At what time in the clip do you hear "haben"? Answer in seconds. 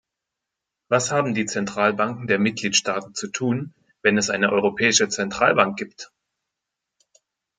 1.11-1.35